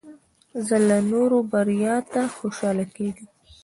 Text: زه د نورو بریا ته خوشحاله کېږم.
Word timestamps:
زه 0.67 0.75
د 0.87 0.91
نورو 1.11 1.37
بریا 1.51 1.95
ته 2.13 2.21
خوشحاله 2.37 2.85
کېږم. 2.95 3.27